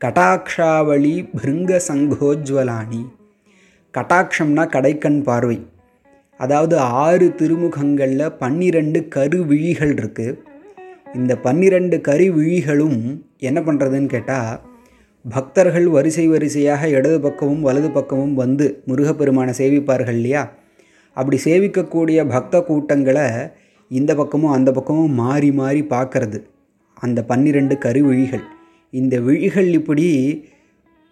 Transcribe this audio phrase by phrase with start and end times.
[0.00, 3.02] கட்டாக்ஷாவளி பிருங்க சங்கோஜ்வலானி
[3.94, 5.58] கட்டாட்சம்னா கடைக்கண் பார்வை.
[6.38, 10.38] அதாவது ஆறு திருமுகங்களில் பன்னிரெண்டு கருவிழிகள் இருக்குது
[11.14, 14.60] இந்த பன்னிரெண்டு கருவிழிகளும் என்ன பண்ணுறதுன்னு கேட்டால்
[15.28, 20.42] பக்தர்கள் வரிசை வரிசையாக இடது பக்கமும் வலது பக்கமும் வந்து முருகப்பெருமானை சேவிப்பார்கள் இல்லையா?
[21.16, 23.26] அப்படி சேவிக்கக்கூடிய பக்த கூட்டங்களை
[23.88, 26.38] இந்த பக்கமும் அந்த பக்கமும் மாறி மாறி பார்க்கறது.
[26.94, 28.44] அந்த பன்னிரெண்டு கருவிழிகள்.
[28.90, 30.06] இந்த விழிகள் இப்படி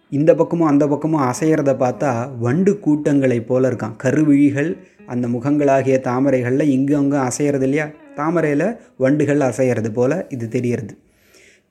[0.09, 3.95] இந்த பக்கமும் அந்த பக்கமும் அசையிறத பார்த்தா வண்டு கூட்டங்களைப் போல இருக்கான்.
[4.03, 7.87] கருவிழிகள் அந்த முகங்களாகிய தாமரைகளில் இங்கு அங்கே அசையிறது இல்லையா?
[8.15, 10.97] தாமரையில் வண்டுகள் அசையிறது போல் இது தெரிகிறது.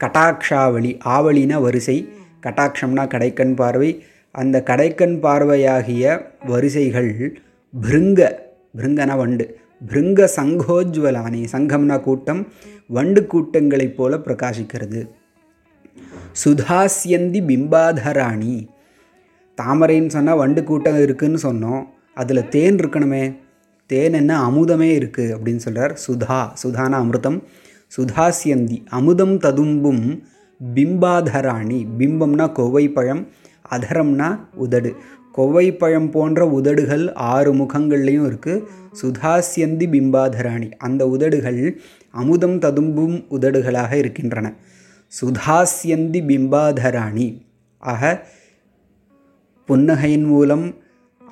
[0.00, 2.08] கட்டாக்ஷாவளி ஆவலினா வரிசை
[2.42, 4.04] கட்டாட்சம்னா கடைக்கண் பார்வை.
[4.32, 7.38] அந்த கடைக்கண் பார்வையாகிய வரிசைகள்
[7.82, 8.34] பிருங்க
[8.76, 9.58] பிருங்கனா வண்டு.
[9.86, 12.46] பிருங்க சங்கோஜ்வலானி சங்கம்னா கூட்டம்
[12.88, 15.08] வண்டு கூட்டங்களைப் போல பிரகாசிக்கிறது.
[16.44, 18.66] சுதாசியந்தி பிம்பாதராணி.
[19.62, 21.82] தாமரைன்னு சொன்னால் வண்டு கூட்டம் இருக்குதுன்னு சொன்னோம்.
[22.14, 23.36] அதில் தேன் இருக்கணுமே.
[23.86, 24.48] தேன் என்ன?
[24.48, 27.42] அமுதமே இருக்குது அப்படின்னு சொல்கிறார் சுதா சுதான அமிர்தம்.
[27.96, 30.22] சுதாசியந்தி அமுதம் ததும்பும்
[30.74, 31.86] பிம்பாதராணி.
[31.98, 33.26] பிம்பம்னா கொவ்வைப்பழம்
[33.70, 34.94] அதரம்னா உதடு.
[35.36, 38.64] கொவ்வைப்பழம் போன்ற உதடுகள் ஆறு முகங்கள்லேயும் இருக்குது
[39.02, 40.70] சுதாசியந்தி பிம்பாதராணி.
[40.78, 41.80] அந்த உதடுகள்
[42.10, 44.54] அமுதம் ததும்பும் உதடுகளாக இருக்கின்றன.
[45.20, 47.44] சுதாசியந்தி பிம்பாதராணி.
[47.78, 48.26] ஆக
[49.68, 50.74] புன்னகையின் மூலம்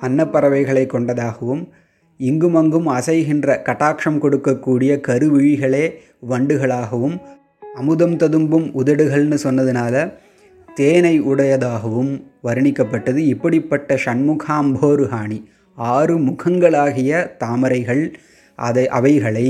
[0.01, 1.69] அன்னப்பறவைகளை கொண்டதாகவும்
[2.17, 5.91] இங்குமங்கும் அசைகின்ற கட்டாட்சம் கொடுக்கக்கூடிய கருவிழிகளே
[6.29, 7.21] வண்டுகளாகவும்
[7.75, 9.95] அமுதம் ததும்பும் உதடுகள்னு சொன்னதுனால
[10.73, 12.13] தேனை உடையதாகவும்
[12.43, 13.17] வர்ணிக்கப்பட்டது.
[13.17, 15.39] இப்படிப்பட்ட ஷண்முகாம்போருஹாணி
[15.75, 18.03] ஆறு முகங்களாகிய தாமரைகள்
[18.55, 19.47] அதை அவைகளை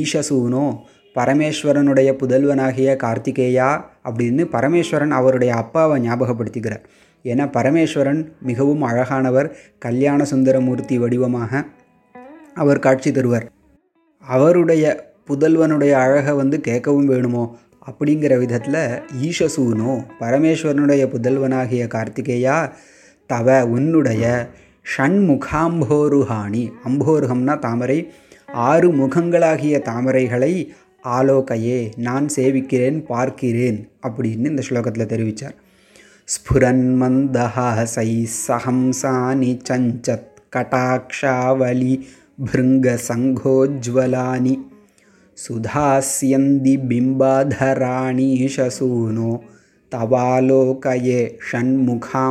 [0.00, 0.64] ஈஷசூனோ
[1.14, 3.70] பரமேஸ்வரனுடைய புதல்வனாகிய கார்த்திகேயா
[4.04, 6.84] அப்படின்னு பரமேஸ்வரன் அவருடைய அப்பாவை ஞாபகப்படுத்திக்கிறார்.
[7.24, 11.64] ஏன்னா பரமேஸ்வரன் மிகவும் அழகானவர் கல்யாண சுந்தரமூர்த்தி வடிவமாக
[12.54, 13.46] அவர் காட்சி தருவார்.
[14.24, 14.84] அவருடைய
[15.28, 17.44] புதல்வனுடைய அழகை வந்து கேட்கவும் வேணுமோ?
[17.86, 18.82] அப்படிங்கிற விதத்தில்
[19.22, 22.72] ஈஷசூனோ பரமேஸ்வரனுடைய புதல்வனாகிய கார்த்திகேயா
[23.26, 24.24] தவ உன்னுடைய
[24.96, 27.98] ஷண்முகாம்போருஹாணி அம்போருகம்னா தாமரை
[28.62, 30.74] ஆறு முகங்களாகிய தாமரைகளை
[31.04, 35.56] ஆலோகையே நான் சேவிக்கிறேன் பார்க்கிறேன் அப்படின்னு இந்த ஸ்லோகத்தில் தெரிவித்தார்
[36.28, 38.10] ஸ்புரன் மந்தஹாசை
[38.46, 41.94] சஹம்சானி சஞ்சத் கட்டாக்ஷாவலி
[42.52, 44.54] பிருங்க சங்கோஜ்வலானி
[45.36, 47.70] सुधास्यन्ति बिम्बाधराणीशसूनो
[49.92, 51.20] तवालोकये
[51.50, 52.30] षण्मुखाम्भोरुहाणि